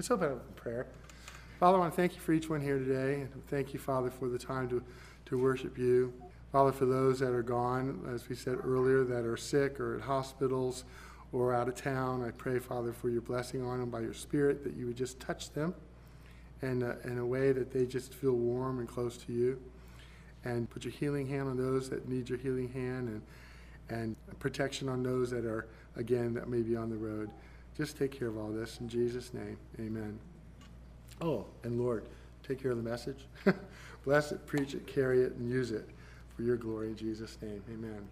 [0.00, 0.86] Let's open up in prayer.
[1.58, 3.20] Father, I want to thank you for each one here today.
[3.20, 4.82] And thank you, Father, for the time to,
[5.26, 6.14] to worship you.
[6.52, 10.00] Father, for those that are gone, as we said earlier, that are sick or at
[10.00, 10.84] hospitals
[11.32, 14.64] or out of town, I pray, Father, for your blessing on them by your Spirit,
[14.64, 15.74] that you would just touch them
[16.62, 19.60] and in a way that they just feel warm and close to you.
[20.46, 23.22] And put your healing hand on those that need your healing hand and,
[23.90, 27.28] and protection on those that are, again, that may be on the road.
[27.80, 28.78] Just take care of all this.
[28.82, 30.18] In Jesus' name, amen.
[31.22, 32.04] Oh, and Lord,
[32.46, 33.24] take care of the message.
[34.04, 35.88] Bless it, preach it, carry it, and use it
[36.36, 37.62] for your glory in Jesus' name.
[37.72, 38.06] Amen.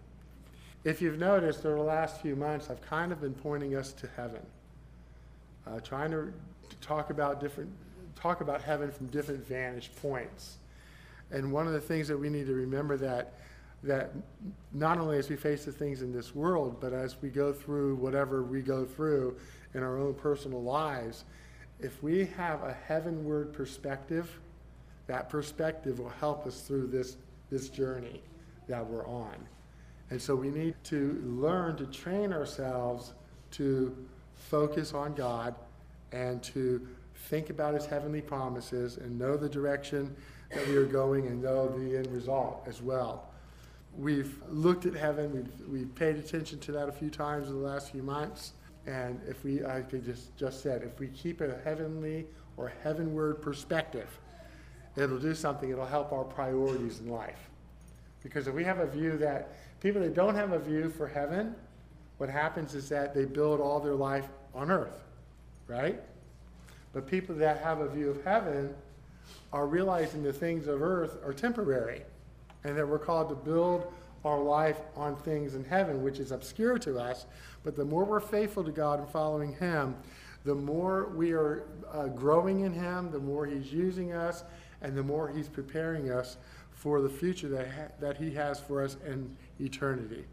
[0.85, 4.09] If you've noticed over the last few months, I've kind of been pointing us to
[4.17, 4.41] heaven,
[5.67, 6.33] uh, trying to,
[6.67, 7.69] to talk about different,
[8.15, 10.57] talk about heaven from different vantage points.
[11.29, 13.35] And one of the things that we need to remember that
[13.83, 14.11] that
[14.73, 17.95] not only as we face the things in this world, but as we go through
[17.95, 19.37] whatever we go through
[19.73, 21.25] in our own personal lives,
[21.79, 24.39] if we have a heavenward perspective,
[25.07, 27.17] that perspective will help us through this,
[27.49, 28.21] this journey
[28.67, 29.35] that we're on.
[30.09, 33.13] And so we need to learn to train ourselves
[33.51, 33.95] to
[34.35, 35.55] focus on God
[36.11, 36.85] and to
[37.27, 40.15] think about his heavenly promises and know the direction
[40.51, 43.29] that we are going and know the end result as well.
[43.97, 47.67] We've looked at heaven, we've, we've paid attention to that a few times in the
[47.67, 48.53] last few months.
[48.89, 52.25] And if we, I just, just said, if we keep a heavenly
[52.57, 54.07] or heavenward perspective,
[54.95, 57.49] it'll do something, it'll help our priorities in life.
[58.23, 61.53] Because if we have a view that people that don't have a view for heaven,
[62.17, 65.03] what happens is that they build all their life on earth,
[65.67, 66.01] right?
[66.91, 68.73] But people that have a view of heaven
[69.53, 72.01] are realizing the things of earth are temporary
[72.63, 73.93] and that we're called to build
[74.25, 77.25] our life on things in heaven, which is obscure to us.
[77.63, 79.95] But the more we're faithful to God and following Him,
[80.45, 84.43] the more we are uh, growing in Him, the more He's using us,
[84.81, 86.37] and the more He's preparing us
[86.71, 90.25] for the future that, ha- that He has for us in eternity.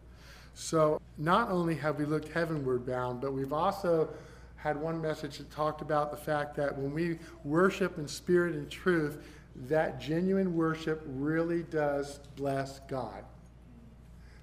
[0.55, 4.09] So, not only have we looked heavenward bound, but we've also
[4.57, 8.71] had one message that talked about the fact that when we worship in spirit and
[8.71, 9.23] truth,
[9.69, 13.25] that genuine worship really does bless God.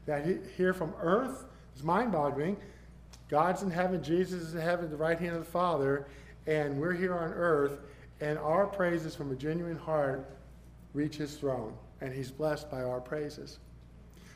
[0.05, 0.25] That
[0.57, 2.57] here from earth is mind boggling.
[3.29, 6.07] God's in heaven, Jesus is in heaven, the right hand of the Father,
[6.45, 7.79] and we're here on earth,
[8.21, 10.29] and our praises from a genuine heart
[10.93, 13.59] reach his throne, and he's blessed by our praises.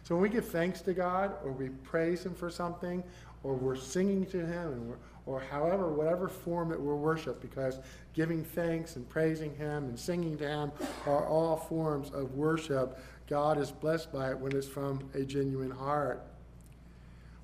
[0.04, 3.04] So when we give thanks to God, or we praise him for something,
[3.44, 4.94] or we're singing to him,
[5.26, 7.80] or however, whatever form that we're worship, because
[8.14, 10.72] giving thanks and praising him and singing to him
[11.06, 12.98] are all forms of worship.
[13.28, 16.26] God is blessed by it when it's from a genuine heart.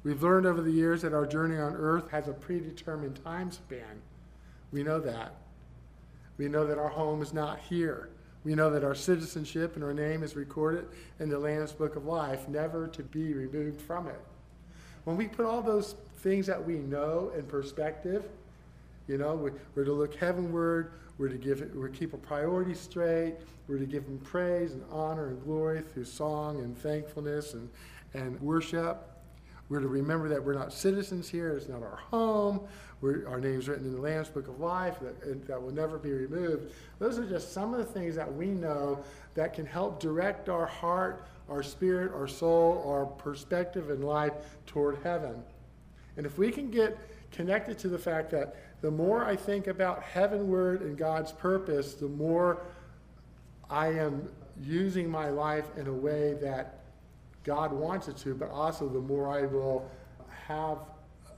[0.04, 4.02] We've learned over the years that our journey on earth has a predetermined time span.
[4.72, 5.36] We know that.
[6.38, 8.10] We know that our home is not here.
[8.44, 10.88] We know that our citizenship and our name is recorded
[11.20, 14.20] in the Lamb's Book of Life, never to be removed from it.
[15.06, 18.26] When we put all those things that we know in perspective,
[19.08, 23.36] you know, we, we're to look heavenward, we're to give to keep our priorities straight,
[23.68, 27.70] we're to give him praise and honor and glory through song and thankfulness and,
[28.14, 29.10] and worship.
[29.70, 32.62] We're to remember that we're not citizens here, it's not our home.
[33.02, 36.12] We're, our name's written in the Lamb's Book of Life that, that will never be
[36.12, 36.72] removed.
[37.00, 39.04] Those are just some of the things that we know
[39.36, 44.34] that can help direct our heart, our spirit, our soul, our perspective in life
[44.66, 45.44] toward heaven.
[46.16, 46.98] And if we can get
[47.32, 52.10] connected to the fact that the more I think about heavenward and God's purpose, the
[52.10, 52.66] more
[53.70, 54.28] I am
[54.62, 56.84] using my life in a way that
[57.46, 59.90] God wants it to, but also the more I will
[60.48, 60.80] have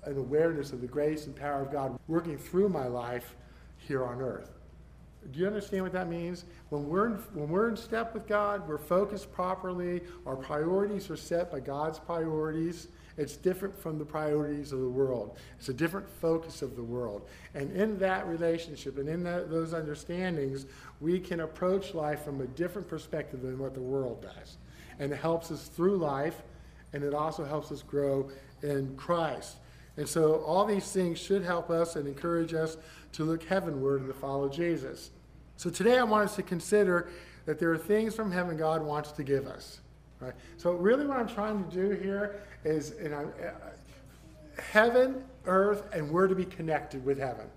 [0.05, 3.35] an awareness of the grace and power of God working through my life
[3.78, 4.50] here on earth.
[5.31, 6.45] Do you understand what that means?
[6.69, 11.16] When we're, in, when we're in step with God, we're focused properly, our priorities are
[11.16, 12.88] set by God's priorities.
[13.17, 15.37] It's different from the priorities of the world.
[15.57, 17.27] It's a different focus of the world.
[17.53, 20.66] And in that relationship and in that, those understandings,
[20.99, 24.57] we can approach life from a different perspective than what the world does
[24.99, 26.41] and it helps us through life,
[26.93, 28.29] and it also helps us grow
[28.61, 29.57] in Christ.
[29.97, 32.78] And so all these things should help us and encourage us
[33.13, 35.11] to look heavenward and to follow Jesus.
[35.57, 37.09] So today I want us to consider
[37.45, 39.79] that there are things from heaven God wants to give us.
[40.20, 40.34] Right?
[40.58, 43.32] So really what I'm trying to do here is you know,
[44.58, 47.47] heaven, earth, and we're to be connected with heaven.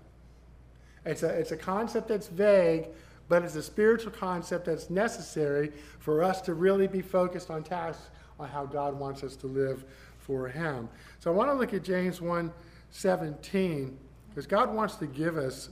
[1.05, 2.87] It's a, it's a concept that's vague,
[3.27, 8.09] but it's a spiritual concept that's necessary for us to really be focused on tasks
[8.39, 9.85] on how God wants us to live
[10.17, 10.89] for Him.
[11.19, 12.51] So I want to look at James 1
[12.91, 13.97] 17,
[14.29, 15.69] because God wants to give us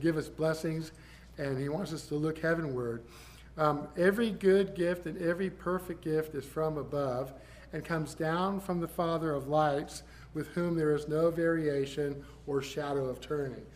[0.00, 0.92] give us blessings,
[1.38, 3.02] and He wants us to look heavenward.
[3.58, 7.34] Um, every good gift and every perfect gift is from above
[7.72, 12.62] and comes down from the Father of lights, with whom there is no variation or
[12.62, 13.66] shadow of turning.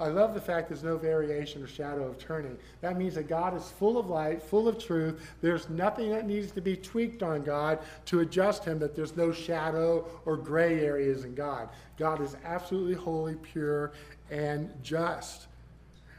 [0.00, 2.56] I love the fact there's no variation or shadow of turning.
[2.82, 5.34] That means that God is full of light, full of truth.
[5.40, 9.32] There's nothing that needs to be tweaked on God to adjust him, that there's no
[9.32, 11.68] shadow or gray areas in God.
[11.96, 13.92] God is absolutely holy, pure,
[14.30, 15.48] and just.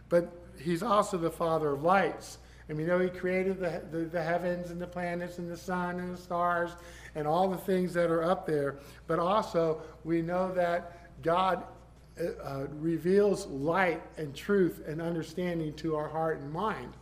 [0.10, 0.30] But
[0.60, 2.38] he's also the Father of lights.
[2.70, 6.00] And we know he created the, the, the, heavens and the planets and the sun
[6.00, 6.72] and the stars
[7.16, 8.78] and all the things that are up there.
[9.08, 11.64] But also, we know that God
[12.20, 16.94] uh, reveals light and truth and understanding to our heart and mind,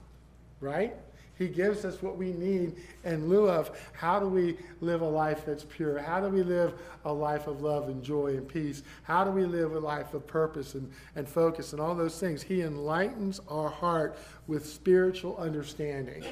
[0.62, 0.96] right?
[1.38, 5.46] He gives us what we need in lieu of how do we live a life
[5.46, 6.00] that's pure?
[6.00, 6.74] How do we live
[7.06, 8.82] a life of love and joy and peace?
[9.04, 12.42] How do we live a life of purpose and, and focus and all those things?
[12.42, 14.18] He enlightens our heart
[14.48, 16.24] with spiritual understanding.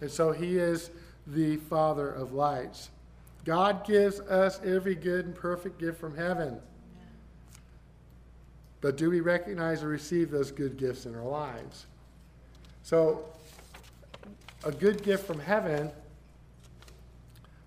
[0.00, 0.90] And so he is
[1.26, 2.90] the Father of lights.
[3.44, 6.58] God gives us every good and perfect gift from heaven.
[8.80, 11.86] But do we recognize and receive those good gifts in our lives?
[12.82, 13.24] So,
[14.64, 15.90] a good gift from heaven,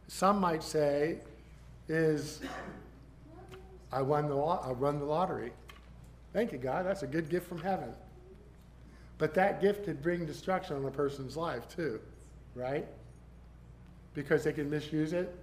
[0.07, 1.17] some might say,
[1.87, 2.41] is
[3.91, 5.51] I won the I run the lottery.
[6.33, 6.85] Thank you, God.
[6.85, 7.93] That's a good gift from heaven.
[9.17, 11.99] But that gift could bring destruction on a person's life too,
[12.55, 12.85] right?
[14.13, 15.35] Because they can misuse it.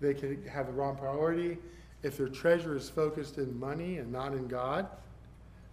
[0.00, 1.58] They can have the wrong priority.
[2.02, 4.86] If their treasure is focused in money and not in God,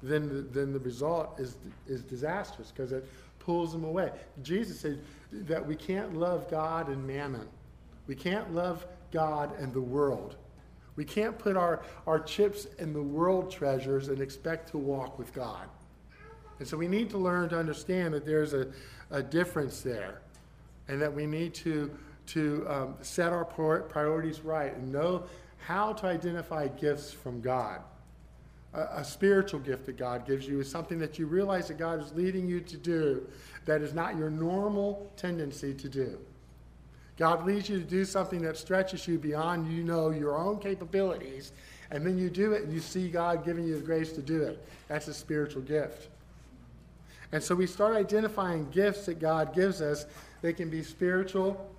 [0.02, 3.08] then the, then the result is, is disastrous because it
[3.46, 4.12] pulls them away.
[4.42, 5.00] Jesus said
[5.32, 7.48] that we can't love God and mammon.
[8.08, 10.36] We can't love God and the world.
[10.96, 15.34] We can't put our, our chips in the world treasures and expect to walk with
[15.34, 15.68] God.
[16.60, 18.68] And so we need to learn to understand that there's a,
[19.10, 20.22] a difference there
[20.88, 21.92] and that we need to,
[22.28, 25.24] to um, set our priorities right and know
[25.58, 27.82] how to identify gifts from God
[28.74, 32.02] a, a spiritual gift that God gives you is something that you realize that God
[32.02, 33.28] is leading you to do
[33.66, 36.20] that is not your normal tendency to do.
[37.18, 41.52] God leads you to do something that stretches you beyond you know your own capabilities,
[41.92, 44.42] and then you do it and you see God giving you the grace to do
[44.42, 44.66] it.
[44.88, 46.10] That's a spiritual gift.
[47.32, 50.06] And so we start identifying gifts that God gives us.
[50.42, 51.70] They can be spiritual,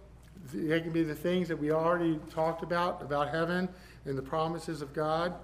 [0.53, 3.69] they can be the things that we already talked about, about heaven
[4.05, 5.35] and the promises of God.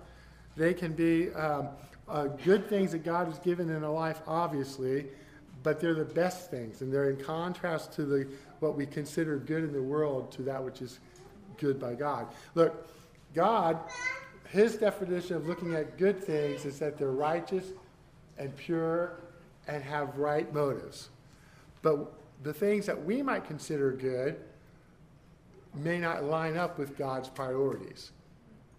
[0.56, 1.69] They can be um,
[2.08, 5.06] uh, good things that God has given in a life, obviously,
[5.62, 8.29] but they're the best things, and they're in contrast to the
[8.61, 10.99] what we consider good in the world to that which is
[11.56, 12.26] good by God.
[12.55, 12.88] Look,
[13.35, 13.79] God,
[14.49, 17.64] His definition of looking at good things is that they're righteous
[18.38, 19.12] and pure
[19.67, 21.08] and have right motives.
[21.82, 22.12] But
[22.43, 24.37] the things that we might consider good
[25.75, 28.11] may not line up with God's priorities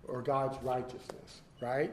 [0.07, 1.91] or God's righteousness right?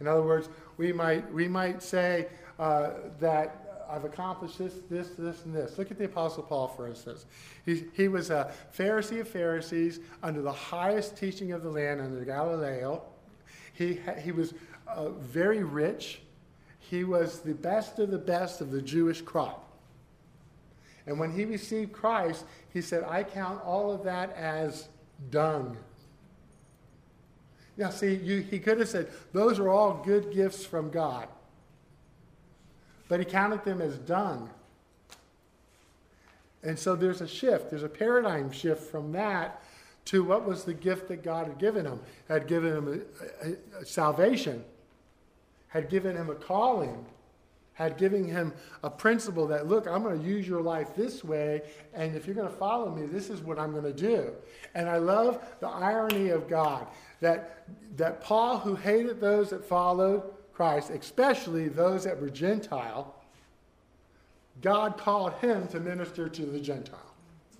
[0.00, 2.28] In other words, we might, we might say
[2.58, 2.90] uh,
[3.20, 5.78] that I've accomplished this, this, this, and this.
[5.78, 7.26] Look at the Apostle Paul, for instance.
[7.64, 12.24] He, he was a Pharisee of Pharisees under the highest teaching of the land under
[12.24, 13.04] Gamaliel.
[13.72, 14.54] He, he was
[14.88, 16.20] uh, very rich.
[16.78, 19.70] He was the best of the best of the Jewish crop.
[21.06, 24.88] And when he received Christ, he said, I count all of that as
[25.30, 25.76] dung
[27.76, 31.28] now, see, you, he could have said, those are all good gifts from God.
[33.08, 34.48] But he counted them as dung.
[36.62, 39.62] And so there's a shift, there's a paradigm shift from that
[40.06, 42.00] to what was the gift that God had given him.
[42.28, 43.06] Had given him
[43.42, 44.64] a, a, a salvation,
[45.68, 47.04] had given him a calling,
[47.74, 48.52] had given him
[48.82, 51.62] a principle that, look, I'm going to use your life this way,
[51.92, 54.32] and if you're going to follow me, this is what I'm going to do.
[54.74, 56.86] And I love the irony of God
[57.20, 57.66] that,
[57.96, 63.14] that Paul, who hated those that followed Christ, especially those that were Gentile,
[64.62, 67.14] God called him to minister to the Gentile.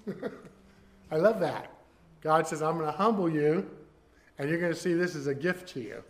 [1.10, 1.70] I love that.
[2.20, 3.68] God says, I'm going to humble you,
[4.38, 6.04] and you're going to see this as a gift to you.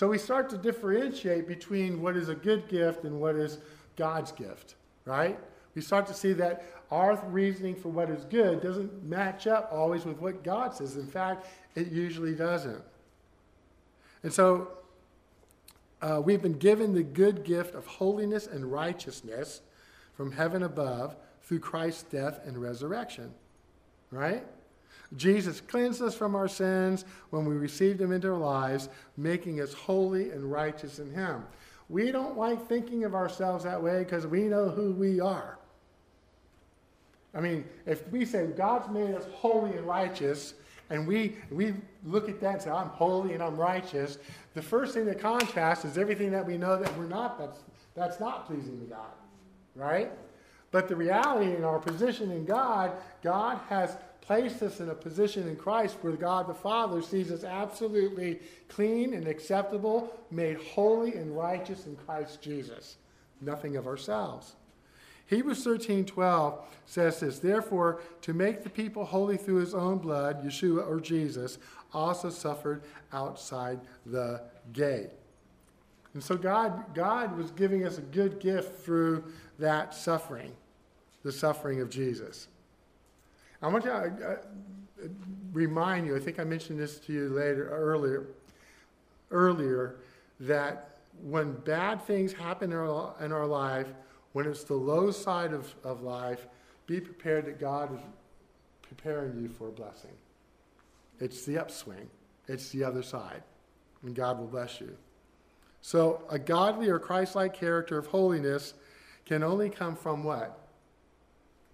[0.00, 3.58] So we start to differentiate between what is a good gift and what is
[3.96, 5.38] God's gift, right?
[5.74, 10.06] We start to see that our reasoning for what is good doesn't match up always
[10.06, 10.96] with what God says.
[10.96, 12.82] In fact, it usually doesn't.
[14.22, 14.68] And so
[16.00, 19.60] uh, we've been given the good gift of holiness and righteousness
[20.14, 23.34] from heaven above through Christ's death and resurrection,
[24.10, 24.46] right?
[25.16, 29.74] Jesus cleansed us from our sins when we received him into our lives, making us
[29.74, 31.44] holy and righteous in him.
[31.88, 35.58] we don't like thinking of ourselves that way because we know who we are.
[37.34, 40.54] I mean, if we say God's made us holy and righteous,
[40.90, 41.74] and we, we
[42.04, 44.18] look at that and say, I'm holy and I'm righteous,
[44.54, 47.60] the first thing that contrasts is everything that we know that we're not, that's,
[47.94, 49.12] that's not pleasing to God,
[49.76, 50.10] right?
[50.72, 53.96] But the reality in our position in God, God has
[54.30, 59.12] placed us in a position in Christ where God the Father sees us absolutely clean
[59.12, 62.98] and acceptable, made holy and righteous in Christ Jesus.
[63.40, 64.54] Nothing of ourselves.
[65.26, 70.44] Hebrews 13 12 says this Therefore, to make the people holy through his own blood,
[70.44, 71.58] Yeshua or Jesus
[71.92, 75.10] also suffered outside the gate.
[76.14, 79.24] And so God, God was giving us a good gift through
[79.58, 80.52] that suffering,
[81.24, 82.46] the suffering of Jesus.
[83.62, 84.36] I want to uh, uh
[85.52, 88.26] remind you, I think I mentioned this to you later earlier,
[89.30, 89.96] earlier
[90.40, 93.88] that when bad things happen in our, in our life,
[94.32, 96.46] when it's the low side of, of life,
[96.86, 98.00] be prepared that God is
[98.82, 100.12] preparing you for a blessing.
[101.18, 102.08] It's the upswing,
[102.48, 103.42] it's the other side,
[104.02, 104.96] and God will bless you.
[105.82, 108.74] So, a godly or Christ like character of holiness
[109.24, 110.58] can only come from what?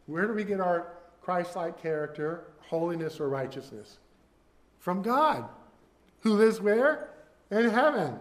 [0.06, 0.95] Where do we get our
[1.26, 3.98] Christ like character, holiness, or righteousness?
[4.78, 5.44] From God,
[6.20, 7.08] who lives where?
[7.50, 8.20] In heaven.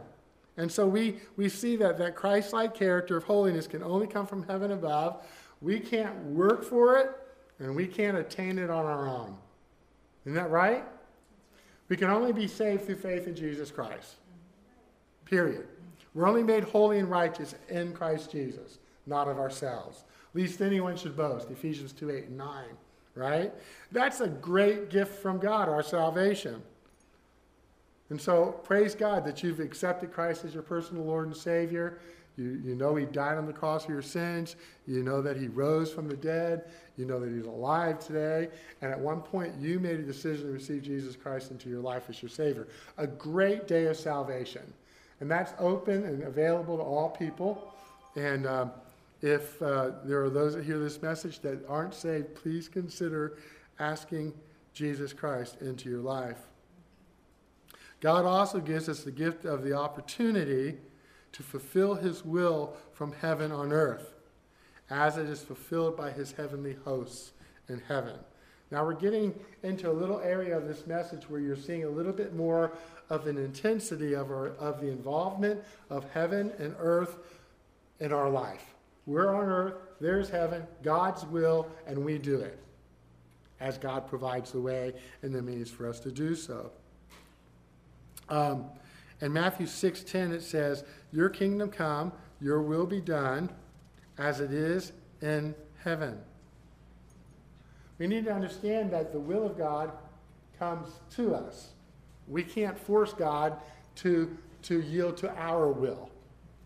[0.58, 4.26] And so we, we see that that Christ like character of holiness can only come
[4.26, 5.24] from heaven above.
[5.62, 7.12] We can't work for it,
[7.60, 9.38] and we can't attain it on our own.
[10.26, 10.84] Isn't that right?
[11.90, 14.16] We can only be saved through faith in Jesus Christ.
[15.26, 15.68] Period.
[16.16, 20.06] We're only made holy and righteous in Christ Jesus, not of ourselves.
[20.34, 21.52] Least anyone should boast.
[21.52, 22.66] Ephesians 2 8 and 9.
[23.16, 23.54] Right?
[23.92, 26.62] That's a great gift from God, our salvation.
[28.10, 32.00] And so, praise God that you've accepted Christ as your personal Lord and Savior.
[32.38, 34.58] You, you know He died on the cross for your sins.
[34.86, 36.66] You know that He rose from the dead.
[36.98, 38.50] You know that He's alive today.
[38.82, 42.04] And at one point, you made a decision to receive Jesus Christ into your life
[42.10, 42.68] as your Savior.
[42.98, 44.62] A great day of salvation.
[45.20, 47.74] And that's open and available to all people.
[48.16, 48.72] And um,
[49.22, 53.38] if uh, there are those that hear this message that aren't saved, please consider
[53.80, 54.34] asking
[54.74, 56.40] Jesus Christ into your life.
[58.02, 60.78] God also gives us the gift of the opportunity
[61.32, 64.14] to fulfill his will from heaven on earth,
[64.90, 67.32] as it is fulfilled by his heavenly hosts
[67.68, 68.18] in heaven.
[68.72, 72.12] Now we're getting into a little area of this message where you're seeing a little
[72.12, 72.74] bit more
[73.10, 77.18] of an intensity of, our, of the involvement of heaven and earth
[78.00, 78.75] in our life.
[79.06, 82.60] We're on earth, there's heaven, God's will, and we do it
[83.60, 86.72] as God provides the way and the means for us to do so.
[88.30, 88.66] Um,
[89.22, 93.50] in Matthew 6:10 it says, "Your kingdom come, your will be done,
[94.18, 96.22] as it is in heaven."
[97.98, 99.92] We need to understand that the will of God
[100.60, 101.74] comes to us.
[102.28, 103.58] We can't force God
[103.96, 106.10] to, to yield to our will.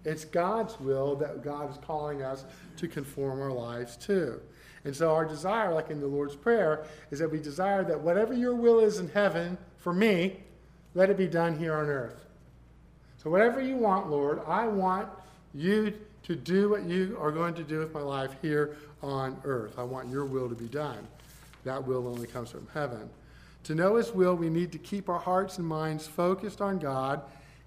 [0.06, 2.46] It's God's will that God is calling us
[2.77, 4.39] to conform our lives to.
[4.86, 8.34] And so, our desire, like in the Lord's Prayer, is that we desire that whatever
[8.34, 10.38] your will is in heaven for me,
[10.96, 12.25] let it be done here on earth.
[13.22, 15.10] So, whatever you want, Lord, I want
[15.53, 19.77] you to do what you are going to do with my life here on earth.
[19.77, 21.08] I want your will to be done.
[21.65, 23.10] That will only comes from heaven.
[23.65, 27.22] To know His will, we need to keep our hearts and minds focused on God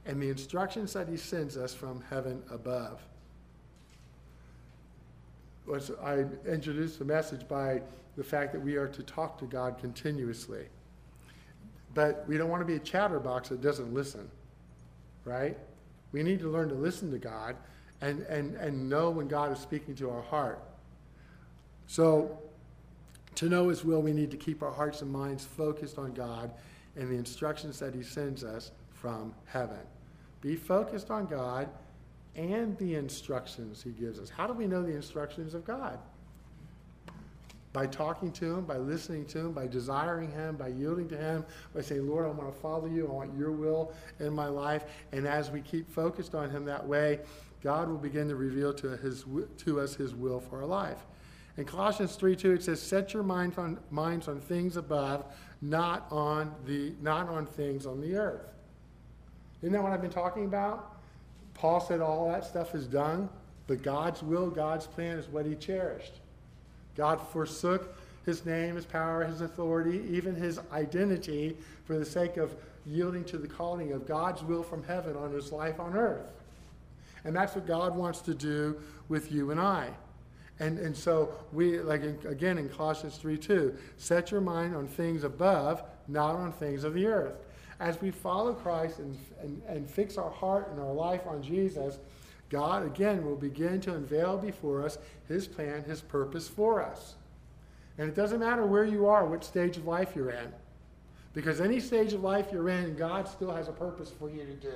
[0.07, 3.01] and the instructions that He sends us from heaven above.
[6.03, 7.83] I introduced the message by
[8.17, 10.67] the fact that we are to talk to God continuously.
[11.95, 14.29] But we don't want to be a chatterbox that doesn't listen,
[15.25, 15.57] right?
[16.11, 17.57] We need to learn to listen to God
[18.01, 20.61] and, and, and know when God is speaking to our heart.
[21.87, 22.39] So,
[23.37, 26.51] to know His will, we need to keep our hearts and minds focused on God
[26.97, 29.81] and the instructions that He sends us from heaven.
[30.41, 31.69] Be focused on God
[32.37, 34.31] and the instructions He gives us.
[34.31, 35.99] How do we know the instructions of God?
[37.73, 41.45] by talking to Him, by listening to Him, by desiring Him, by yielding to Him,
[41.75, 43.07] by saying, Lord, I want to follow you.
[43.09, 44.85] I want your will in my life.
[45.13, 47.21] And as we keep focused on Him that way,
[47.63, 49.25] God will begin to reveal to, his,
[49.59, 50.99] to us His will for our life.
[51.57, 55.25] In Colossians 3 2, it says, Set your mind on, minds on things above,
[55.61, 58.53] not on, the, not on things on the earth.
[59.63, 60.97] Isn't that what I've been talking about?
[61.55, 63.29] Paul said all that stuff is done,
[63.67, 66.15] but God's will, God's plan is what he cherished.
[66.97, 72.55] God forsook his name, his power, his authority, even his identity for the sake of
[72.87, 76.27] yielding to the calling of God's will from heaven on his life on earth.
[77.25, 79.91] And that's what God wants to do with you and I.
[80.59, 84.87] And, and so we, like in, again in Colossians 3 2, set your mind on
[84.87, 87.35] things above, not on things of the earth.
[87.83, 91.99] As we follow Christ and, and, and fix our heart and our life on Jesus,
[92.49, 97.17] God again will begin to unveil before us his plan, his purpose for us.
[97.99, 100.53] And it doesn't matter where you are, what stage of life you're in.
[101.35, 104.55] Because any stage of life you're in, God still has a purpose for you to
[104.55, 104.75] do.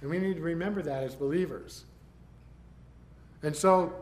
[0.00, 1.84] And we need to remember that as believers.
[3.42, 3.92] And so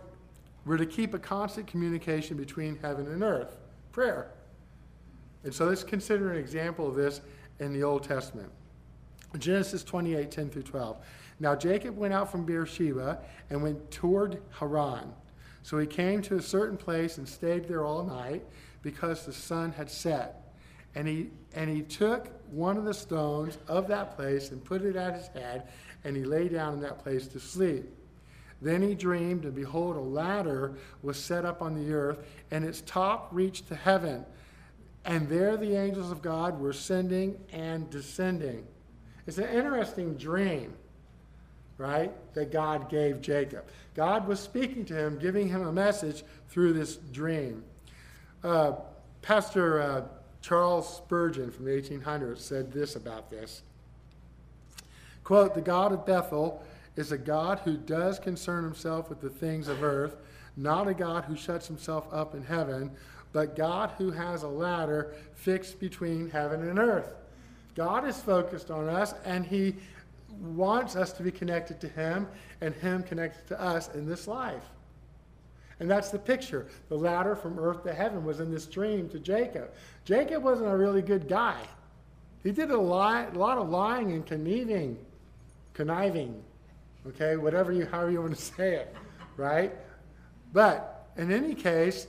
[0.64, 3.56] we're to keep a constant communication between heaven and earth
[3.90, 4.30] prayer.
[5.44, 7.20] And so let's consider an example of this
[7.58, 8.50] in the Old Testament.
[9.38, 10.96] Genesis 28 10 through 12.
[11.40, 13.18] Now Jacob went out from Beersheba
[13.50, 15.12] and went toward Haran.
[15.62, 18.44] So he came to a certain place and stayed there all night
[18.82, 20.54] because the sun had set.
[20.94, 24.96] And he, and he took one of the stones of that place and put it
[24.96, 25.68] at his head,
[26.04, 27.86] and he lay down in that place to sleep.
[28.60, 32.18] Then he dreamed, and behold, a ladder was set up on the earth,
[32.50, 34.24] and its top reached to heaven.
[35.04, 38.66] And there the angels of God were ascending and descending.
[39.26, 40.74] It's an interesting dream,
[41.78, 43.64] right, that God gave Jacob.
[43.94, 47.64] God was speaking to him, giving him a message through this dream.
[48.42, 48.72] Uh,
[49.22, 50.02] Pastor uh,
[50.40, 53.62] Charles Spurgeon from the 1800s said this about this.
[55.24, 56.62] Quote, the God of Bethel
[56.96, 60.16] is a God who does concern himself with the things of earth,
[60.56, 62.90] not a God who shuts himself up in heaven,
[63.32, 67.14] but God who has a ladder fixed between heaven and earth.
[67.74, 69.74] God is focused on us, and he
[70.40, 72.26] wants us to be connected to him
[72.60, 74.64] and him connected to us in this life.
[75.80, 76.68] And that's the picture.
[76.88, 79.72] The ladder from earth to heaven was in this dream to Jacob.
[80.04, 81.60] Jacob wasn't a really good guy.
[82.42, 84.98] He did a lot, a lot of lying and conniving,
[85.74, 86.42] conniving,
[87.06, 88.94] okay, whatever you, however you want to say it,
[89.36, 89.72] right?
[90.52, 92.06] But in any case,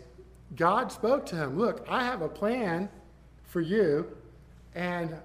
[0.56, 1.58] God spoke to him.
[1.58, 2.90] Look, I have a plan
[3.46, 4.08] for you,
[4.76, 5.16] and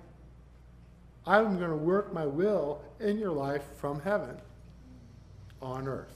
[1.26, 4.36] I'm going to work my will in your life from heaven
[5.60, 6.14] on earth.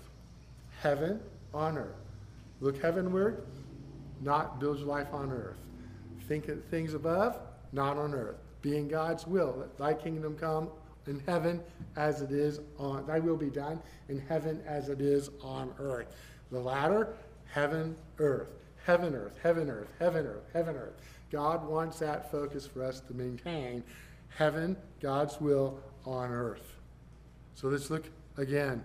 [0.80, 1.20] Heaven
[1.52, 1.96] on earth.
[2.60, 3.44] Look heavenward,
[4.20, 5.56] not build your life on earth.
[6.28, 7.38] Think of things above,
[7.72, 8.36] not on earth.
[8.62, 9.54] Be in God's will.
[9.58, 10.68] Let thy kingdom come
[11.06, 11.60] in heaven
[11.96, 16.06] as it is on, thy will be done in heaven as it is on earth.
[16.50, 17.08] The ladder,
[17.46, 18.48] heaven, earth.
[18.84, 20.94] Heaven, earth, heaven, earth, heaven, earth, heaven, earth.
[21.30, 23.82] God wants that focus for us to maintain
[24.36, 26.76] heaven, God's will on earth.
[27.54, 28.82] So let's look again.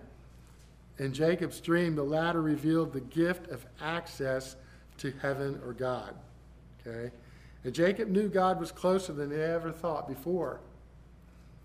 [0.98, 4.56] In Jacob's dream, the ladder revealed the gift of access
[4.98, 6.14] to heaven or God.
[6.86, 7.10] Okay?
[7.64, 10.60] And Jacob knew God was closer than he ever thought before.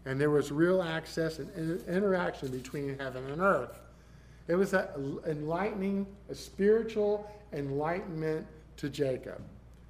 [0.06, 3.80] And there was real access and interaction between heaven and earth.
[4.48, 8.46] It was an enlightening, a spiritual enlightenment
[8.78, 9.42] to Jacob.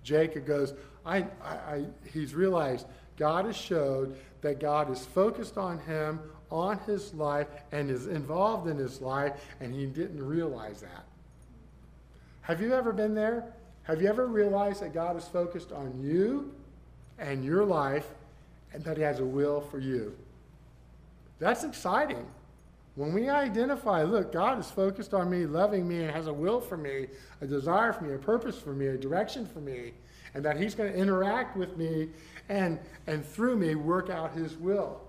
[0.04, 0.73] Jacob goes,
[1.06, 2.86] I, I, I, he's realized
[3.17, 6.19] God has showed that God is focused on him,
[6.52, 11.06] on his life, and is involved in his life, and he didn't realize that.
[12.41, 13.45] Have you ever been there?
[13.84, 16.54] Have you ever realized that God is focused on you
[17.19, 18.08] and your life,
[18.73, 20.15] and that he has a will for you?
[21.39, 22.26] That's exciting.
[22.95, 26.62] When we identify, look, God is focused on me, loving me, and has a will
[26.62, 27.08] for me,
[27.41, 29.93] a desire for me, a purpose for me, a direction for me,
[30.36, 32.10] and that He's going to interact with me
[32.49, 35.01] and, and through me work out His will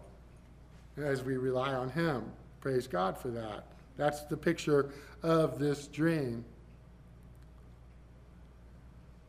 [0.96, 2.24] as we rely on Him.
[2.60, 3.66] Praise God for that.
[3.98, 4.90] That's the picture
[5.22, 6.44] of this dream.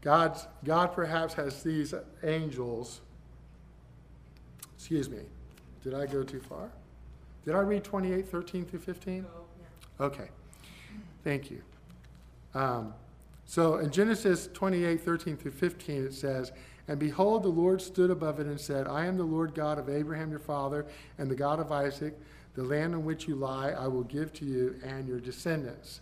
[0.02, 3.02] God's, God perhaps has these angels.
[4.78, 5.20] Excuse me.
[5.84, 6.72] Did I go too far?
[7.46, 9.26] Did I read 28, 13 through 15?
[10.00, 10.28] Okay.
[11.24, 11.62] Thank you.
[12.54, 12.94] Um,
[13.46, 16.52] so in Genesis 28, 13 through 15, it says,
[16.88, 19.90] And behold, the Lord stood above it and said, I am the Lord God of
[19.90, 20.86] Abraham your father,
[21.18, 22.18] and the God of Isaac.
[22.56, 26.00] The land on which you lie I will give to you and your descendants.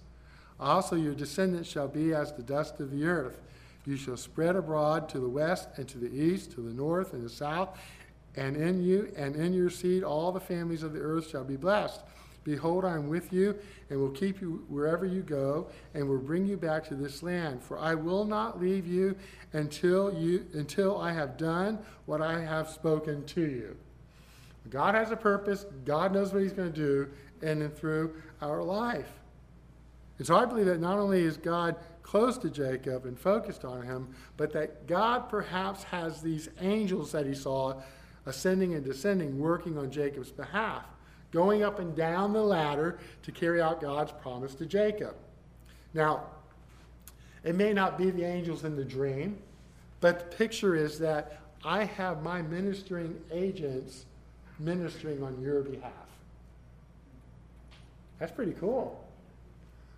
[0.60, 3.42] Also, your descendants shall be as the dust of the earth.
[3.86, 7.24] You shall spread abroad to the west and to the east, to the north and
[7.24, 7.78] the south,
[8.36, 11.56] and in you and in your seed all the families of the earth shall be
[11.56, 12.02] blessed.
[12.44, 13.56] Behold, I am with you,
[13.90, 17.64] and will keep you wherever you go, and will bring you back to this land.
[17.64, 19.16] For I will not leave you
[19.54, 23.78] until you until I have done what I have spoken to you.
[24.70, 25.66] God has a purpose.
[25.86, 27.10] God knows what He's going to do
[27.42, 29.12] in and through our life.
[30.18, 33.82] And so I believe that not only is God close to Jacob and focused on
[33.82, 37.82] him, but that God perhaps has these angels that He saw
[38.26, 40.84] ascending and descending, working on Jacob's behalf.
[41.34, 45.16] going up and down the ladder to carry out God's promise to Jacob.
[45.94, 46.28] Now,
[47.44, 49.38] it may not be the angels in the dream,
[50.00, 54.06] but the picture is that I have my ministering agents
[54.60, 55.92] ministering on your behalf.
[58.20, 59.04] That's pretty cool.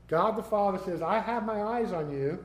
[0.07, 2.43] God the Father says, I have my eyes on you.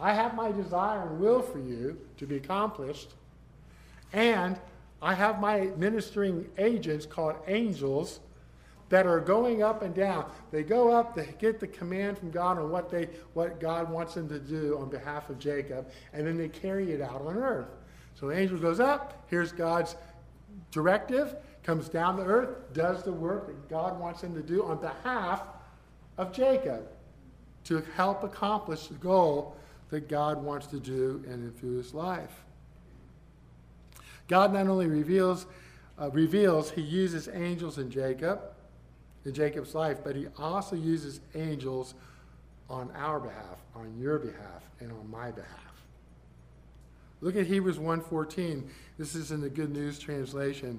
[0.00, 3.10] I have my desire and will for you to be accomplished.
[4.12, 4.58] And
[5.00, 8.20] I have my ministering agents called angels
[8.88, 10.30] that are going up and down.
[10.50, 14.14] They go up, they get the command from God on what they what God wants
[14.14, 17.68] them to do on behalf of Jacob, and then they carry it out on earth.
[18.14, 19.94] So the angel goes up, here's God's
[20.70, 24.80] directive, comes down to earth, does the work that God wants him to do on
[24.80, 25.42] behalf
[26.16, 26.88] of Jacob
[27.64, 29.54] to help accomplish the goal
[29.90, 32.44] that God wants to do in and through his life.
[34.28, 35.46] God not only reveals,
[35.98, 38.40] uh, reveals, he uses angels in Jacob,
[39.24, 41.94] in Jacob's life, but he also uses angels
[42.70, 45.58] on our behalf, on your behalf, and on my behalf.
[47.20, 48.70] Look at Hebrews 1:14.
[48.96, 50.78] This is in the Good News translation.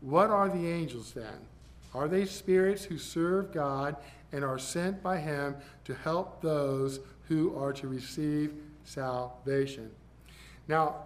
[0.00, 1.46] What are the angels then?
[1.94, 3.96] Are they spirits who serve God
[4.32, 9.90] and are sent by him to help those who are to receive salvation?
[10.68, 11.04] Now,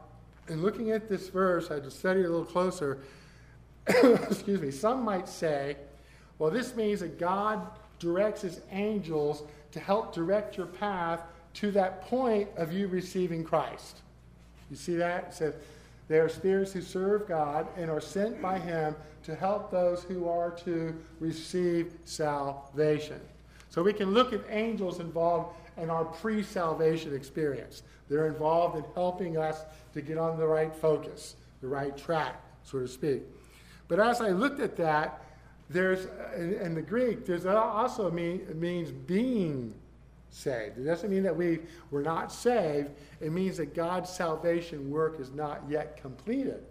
[0.51, 2.99] in looking at this verse, I had to study it a little closer.
[3.87, 4.71] Excuse me.
[4.71, 5.77] Some might say,
[6.39, 7.67] well, this means that God
[7.99, 11.23] directs his angels to help direct your path
[11.55, 13.99] to that point of you receiving Christ.
[14.71, 15.29] You see that?
[15.29, 15.55] It says,
[16.09, 20.29] they are spirits who serve God and are sent by him to help those who
[20.29, 23.21] are to receive salvation.
[23.71, 27.83] So we can look at angels involved in our pre salvation experience.
[28.09, 29.63] They're involved in helping us
[29.95, 33.23] to get on the right focus, the right track, so to speak.
[33.89, 35.25] But as I looked at that,
[35.69, 39.73] there's, in, in the Greek, there's also mean, means being
[40.31, 40.79] saved.
[40.79, 41.61] It doesn't mean that we
[41.93, 42.91] were not saved.
[43.21, 46.65] It means that God's salvation work is not yet completed.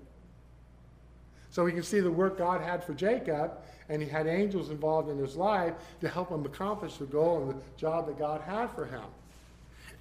[1.51, 3.51] So we can see the work God had for Jacob,
[3.89, 7.49] and he had angels involved in his life to help him accomplish the goal and
[7.49, 9.05] the job that God had for him.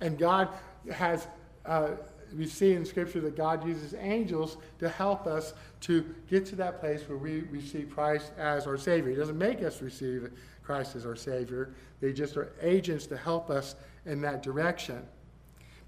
[0.01, 0.49] And God
[0.93, 1.27] has,
[1.65, 1.91] uh,
[2.37, 6.81] we see in Scripture that God uses angels to help us to get to that
[6.81, 9.11] place where we receive Christ as our Savior.
[9.11, 10.31] He doesn't make us receive
[10.63, 11.71] Christ as our Savior,
[12.03, 15.03] they just are agents to help us in that direction.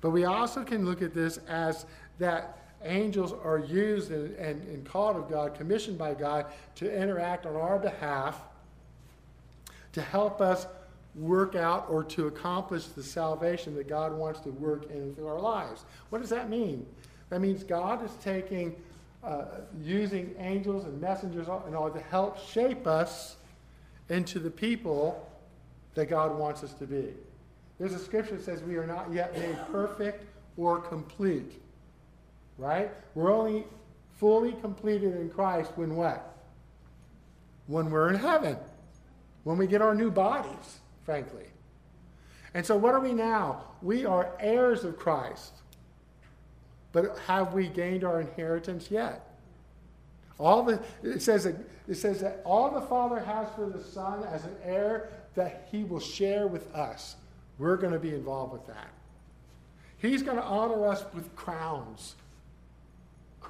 [0.01, 1.85] But we also can look at this as
[2.19, 7.47] that angels are used and, and, and called of God, commissioned by God to interact
[7.47, 8.41] on our behalf
[9.93, 10.67] to help us
[11.15, 15.41] work out or to accomplish the salvation that God wants to work in through our
[15.41, 15.85] lives.
[16.11, 16.87] What does that mean?
[17.31, 18.77] That means God is taking,
[19.25, 19.45] uh,
[19.83, 23.37] using angels and messengers in all to help shape us
[24.09, 25.29] into the people
[25.95, 27.09] that God wants us to be.
[27.79, 30.25] There's a scripture that says we are not yet made perfect
[30.57, 31.61] or complete
[32.61, 32.91] right?
[33.15, 33.65] We're only
[34.19, 36.37] fully completed in Christ when what?
[37.67, 38.57] When we're in heaven.
[39.45, 41.47] When we get our new bodies, frankly.
[42.53, 43.65] And so what are we now?
[43.81, 45.55] We are heirs of Christ.
[46.93, 49.27] But have we gained our inheritance yet?
[50.39, 51.55] All the it says that
[51.87, 55.85] it says that all the Father has for the Son as an heir that he
[55.85, 57.17] will share with us.
[57.59, 58.89] We're going to be involved with that.
[59.99, 62.17] He's going to honor us with crowns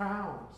[0.00, 0.56] crowns.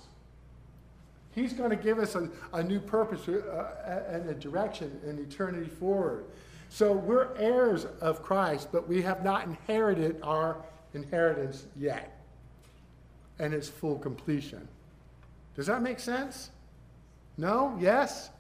[1.34, 5.68] He's going to give us a, a new purpose uh, and a direction in eternity
[5.68, 6.26] forward.
[6.68, 10.58] So we're heirs of Christ, but we have not inherited our
[10.94, 12.22] inheritance yet
[13.40, 14.68] and its full completion.
[15.56, 16.50] Does that make sense?
[17.36, 17.76] No?
[17.80, 18.30] Yes?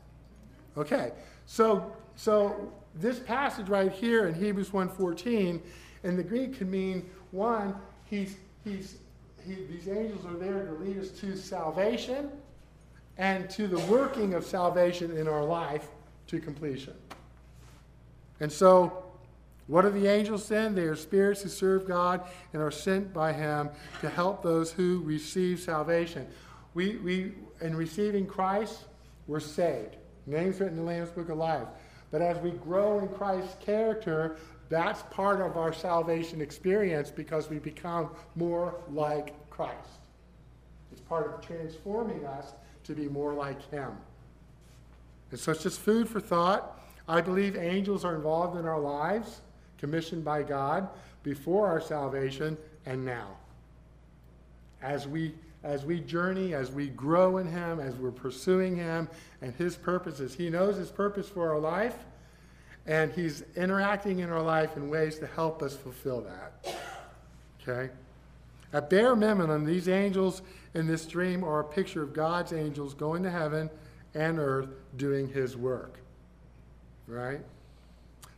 [0.76, 1.10] Okay.
[1.46, 5.60] So so this passage right here in Hebrews 1:14
[6.04, 8.98] in the Greek can mean one he's he's
[9.46, 12.30] he, these angels are there to lead us to salvation
[13.18, 15.86] and to the working of salvation in our life
[16.28, 16.94] to completion.
[18.40, 19.04] And so,
[19.66, 20.74] what are the angels then?
[20.74, 25.02] They are spirits who serve God and are sent by Him to help those who
[25.04, 26.26] receive salvation.
[26.74, 28.84] We, we in receiving Christ,
[29.26, 29.96] we're saved.
[30.26, 31.68] Names written in the Lamb's Book of Life.
[32.10, 34.36] But as we grow in Christ's character,
[34.72, 40.00] that's part of our salvation experience because we become more like Christ.
[40.90, 42.54] It's part of transforming us
[42.84, 43.90] to be more like Him.
[45.30, 46.80] And so it's just food for thought.
[47.06, 49.42] I believe angels are involved in our lives,
[49.76, 50.88] commissioned by God
[51.22, 52.56] before our salvation
[52.86, 53.36] and now.
[54.80, 59.08] As we as we journey, as we grow in Him, as we're pursuing Him
[59.42, 60.34] and His purposes.
[60.34, 61.94] He knows His purpose for our life,
[62.86, 66.76] and He's interacting in our life in ways to help us fulfill that.
[67.62, 67.92] Okay?
[68.72, 70.42] At bare minimum, these angels
[70.74, 73.70] in this dream are a picture of God's angels going to heaven
[74.14, 75.98] and earth doing His work.
[77.06, 77.40] Right?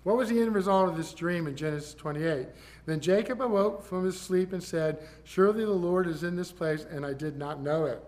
[0.04, 2.46] What was the end result of this dream in Genesis 28?
[2.85, 6.87] Then Jacob awoke from his sleep and said, Surely the Lord is in this place,
[6.90, 8.02] and I did not know it.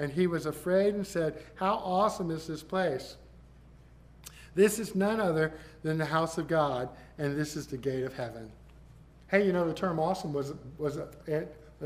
[0.00, 3.16] And he was afraid and said, How awesome is this place!
[4.54, 8.14] This is none other than the house of God, and this is the gate of
[8.14, 8.50] heaven.
[9.28, 11.08] Hey, you know, the term awesome was, was, a,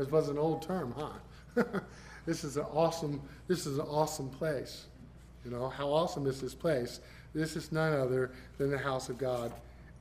[0.09, 1.63] was an old term, huh?
[2.25, 4.85] this is an awesome, this is an awesome place.
[5.43, 6.99] You know, how awesome is this place?
[7.35, 9.53] This is none other than the house of God,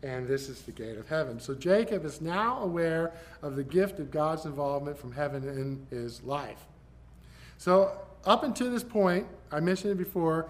[0.03, 1.39] and this is the gate of heaven.
[1.39, 6.23] So Jacob is now aware of the gift of God's involvement from heaven in his
[6.23, 6.65] life.
[7.59, 10.49] So, up until this point, I mentioned it before,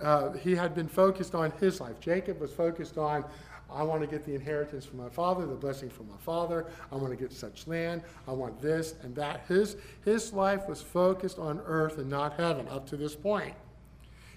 [0.00, 1.98] uh, he had been focused on his life.
[2.00, 3.24] Jacob was focused on,
[3.70, 6.66] I want to get the inheritance from my father, the blessing from my father.
[6.90, 8.02] I want to get such land.
[8.28, 9.44] I want this and that.
[9.48, 13.54] His, his life was focused on earth and not heaven up to this point.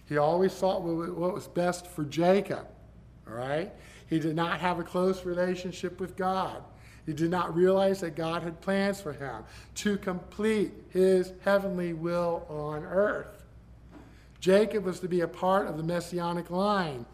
[0.07, 2.67] He always sought what was best for Jacob.
[3.27, 3.73] All right?
[4.07, 6.63] He did not have a close relationship with God.
[7.05, 9.43] He did not realize that God had plans for him
[9.75, 13.44] to complete his heavenly will on earth.
[14.39, 17.05] Jacob was to be a part of the messianic line,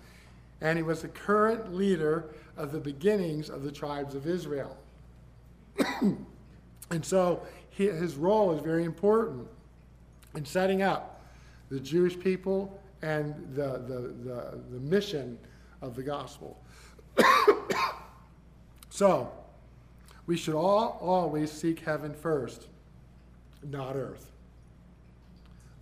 [0.60, 2.26] and he was the current leader
[2.58, 4.78] of the beginnings of the tribes of Israel.
[6.02, 9.48] and so his role is very important
[10.36, 11.22] in setting up
[11.70, 15.38] the Jewish people and the, the, the, the mission
[15.82, 16.62] of the gospel.
[18.90, 19.32] so,
[20.28, 22.68] we should all always seek heaven first,
[23.64, 24.32] not earth.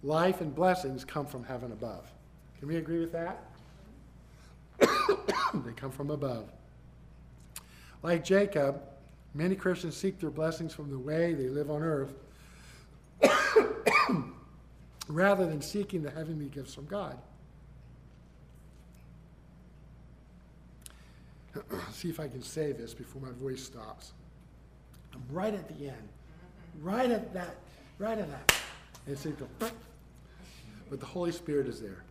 [0.03, 2.09] Life and blessings come from heaven above.
[2.59, 3.43] Can we agree with that?
[4.79, 6.49] they come from above.
[8.01, 8.81] Like Jacob,
[9.33, 12.13] many Christians seek their blessings from the way they live on earth
[15.07, 17.17] rather than seeking the heavenly gifts from God.
[21.91, 24.13] See if I can say this before my voice stops.
[25.13, 26.09] I'm right at the end,
[26.81, 27.57] right at that,
[27.97, 28.55] right at that.
[29.07, 29.25] It's
[30.89, 32.03] but the Holy Spirit is there.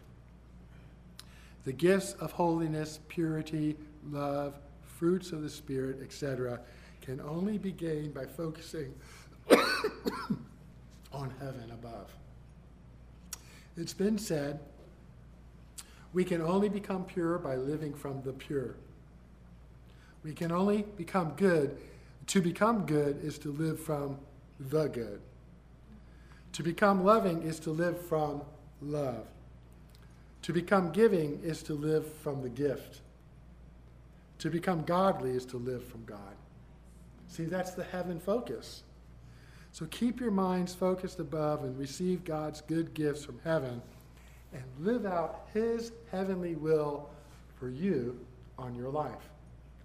[1.65, 3.77] The gifts of holiness, purity,
[4.11, 4.55] love,
[4.99, 6.61] fruits of the Spirit, etc.,
[7.01, 8.95] can only be gained by focusing
[11.13, 12.13] on heaven above.
[13.77, 14.61] It's been said
[16.13, 18.75] we can only become pure by living from the pure.
[20.25, 21.79] We can only become good.
[22.29, 24.19] To become good is to live from
[24.59, 25.21] the good.
[26.55, 28.43] To become loving is to live from
[28.81, 29.27] love.
[30.43, 33.01] To become giving is to live from the gift.
[34.39, 36.37] To become godly is to live from God.
[37.27, 38.83] See, that's the heaven focus.
[39.73, 43.83] So keep your minds focused above and receive God's good gifts from heaven
[44.53, 47.11] and live out His heavenly will
[47.57, 48.19] for you
[48.59, 49.31] on your life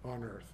[0.05, 0.53] on earth.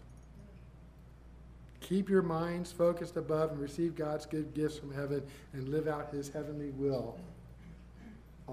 [1.81, 5.23] Keep your minds focused above and receive God's good gifts from heaven
[5.53, 7.19] and live out His heavenly will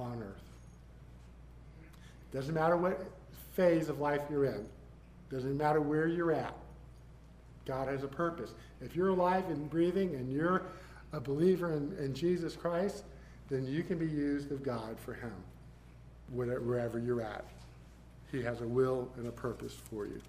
[0.00, 0.42] on earth.
[2.32, 3.00] Doesn't matter what
[3.54, 4.66] phase of life you're in,
[5.30, 6.54] doesn't matter where you're at.
[7.64, 8.52] God has a purpose.
[8.80, 10.62] If you're alive and breathing and you're
[11.12, 13.04] a believer in, in Jesus Christ,
[13.48, 15.32] then you can be used of God for Him,
[16.32, 17.44] wherever you're at.
[18.30, 20.20] He has a will and a purpose for you.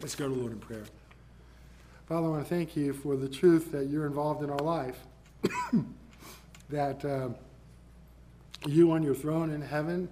[0.00, 0.84] Let's go to the Lord in prayer.
[2.08, 4.98] Father, I want to thank you for the truth that you're involved in our life,
[6.68, 7.30] that uh,
[8.66, 10.08] you on your throne in heaven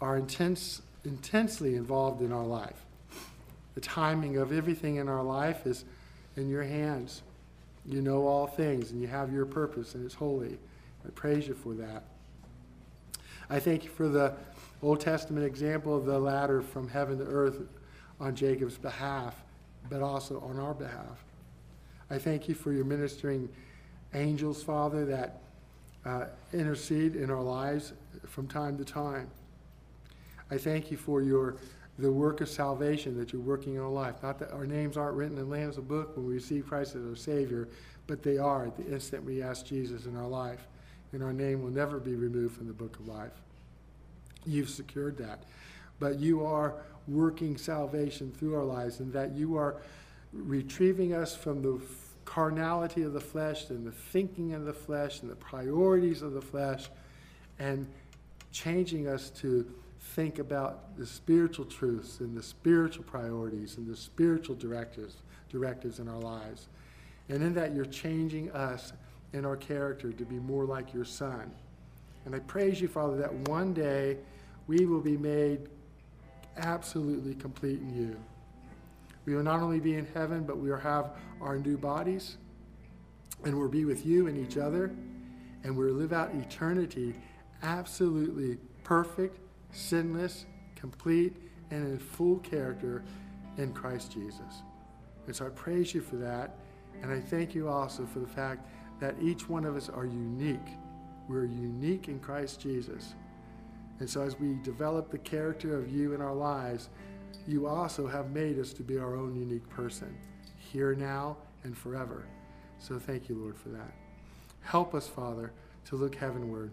[0.00, 2.84] are intense, intensely involved in our life.
[3.74, 5.84] The timing of everything in our life is
[6.36, 7.22] in your hands.
[7.84, 10.58] You know all things, and you have your purpose, and it's holy.
[11.06, 12.04] I praise you for that.
[13.48, 14.34] I thank you for the
[14.82, 17.60] Old Testament example of the ladder from heaven to earth
[18.18, 19.34] on Jacob's behalf,
[19.88, 21.24] but also on our behalf.
[22.10, 23.48] I thank you for your ministering
[24.14, 25.40] angels, Father, that
[26.06, 27.92] uh, intercede in our lives
[28.26, 29.28] from time to time.
[30.50, 31.56] I thank you for your
[31.98, 34.16] the work of salvation that you're working in our life.
[34.22, 37.06] Not that our names aren't written in the Lamb's book when we receive Christ as
[37.06, 37.68] our Savior,
[38.06, 40.66] but they are at the instant we ask Jesus in our life.
[41.12, 43.32] And our name will never be removed from the book of life.
[44.44, 45.44] You've secured that.
[45.98, 46.74] But you are
[47.08, 49.76] working salvation through our lives and that you are
[50.32, 51.80] retrieving us from the
[52.26, 56.42] carnality of the flesh and the thinking of the flesh and the priorities of the
[56.42, 56.90] flesh
[57.58, 57.86] and
[58.52, 59.64] changing us to
[60.14, 65.16] think about the spiritual truths and the spiritual priorities and the spiritual directives
[65.48, 66.68] directives in our lives.
[67.28, 68.92] And in that you're changing us
[69.32, 71.50] in our character to be more like your son.
[72.24, 74.18] And I praise you, Father, that one day
[74.66, 75.68] we will be made
[76.56, 78.16] absolutely complete in you.
[79.26, 81.10] We will not only be in heaven, but we will have
[81.40, 82.38] our new bodies,
[83.44, 84.94] and we'll be with you and each other,
[85.64, 87.14] and we'll live out eternity
[87.62, 89.38] absolutely perfect,
[89.72, 91.34] sinless, complete,
[91.70, 93.04] and in full character
[93.58, 94.62] in Christ Jesus.
[95.26, 96.56] And so I praise you for that,
[97.02, 98.66] and I thank you also for the fact
[99.00, 100.68] that each one of us are unique.
[101.28, 103.14] We're unique in Christ Jesus.
[103.98, 106.90] And so as we develop the character of you in our lives,
[107.46, 110.16] you also have made us to be our own unique person,
[110.58, 112.26] here now and forever.
[112.78, 113.92] So thank you, Lord, for that.
[114.62, 115.52] Help us, Father,
[115.86, 116.70] to look heavenward,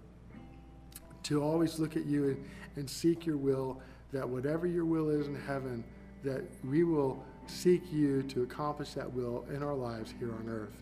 [1.23, 2.45] to always look at you and,
[2.75, 3.79] and seek your will,
[4.11, 5.83] that whatever your will is in heaven,
[6.23, 10.81] that we will seek you to accomplish that will in our lives here on earth.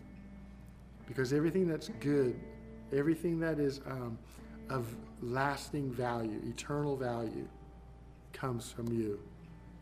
[1.06, 2.38] Because everything that's good,
[2.92, 4.18] everything that is um,
[4.70, 7.46] of lasting value, eternal value,
[8.32, 9.20] comes from you.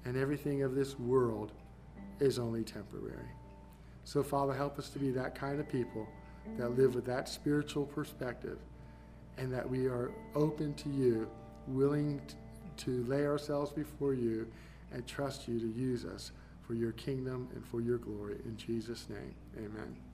[0.04, 1.52] And everything of this world
[2.20, 3.28] is only temporary.
[4.04, 6.06] So, Father, help us to be that kind of people
[6.56, 8.58] that live with that spiritual perspective
[9.36, 11.28] and that we are open to you,
[11.66, 12.20] willing
[12.78, 14.46] to lay ourselves before you
[14.92, 16.32] and trust you to use us
[16.66, 18.36] for your kingdom and for your glory.
[18.44, 20.09] In Jesus' name, amen.